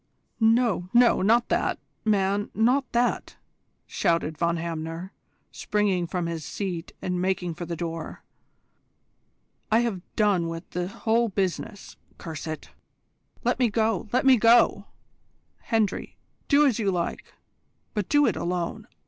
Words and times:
"No, 0.39 0.89
no, 0.95 1.21
not 1.21 1.49
that, 1.49 1.77
man, 2.03 2.49
not 2.55 2.91
that!" 2.91 3.35
shouted 3.85 4.35
Von 4.35 4.57
Hamner, 4.57 5.13
springing 5.51 6.07
from 6.07 6.25
his 6.25 6.43
seat 6.43 6.91
and 7.03 7.21
making 7.21 7.53
for 7.53 7.67
the 7.67 7.75
door. 7.75 8.23
"I 9.71 9.81
have 9.81 10.01
done 10.15 10.47
with 10.49 10.67
the 10.71 10.87
whole 10.87 11.29
business, 11.29 11.97
curse 12.17 12.47
it! 12.47 12.71
Let 13.43 13.59
me 13.59 13.69
go, 13.69 14.09
let 14.11 14.25
me 14.25 14.37
go! 14.37 14.87
Hendry, 15.59 16.17
do 16.47 16.65
as 16.65 16.79
you 16.79 16.89
like, 16.89 17.35
but 17.93 18.09
do 18.09 18.25
it 18.25 18.35
alone. 18.35 18.87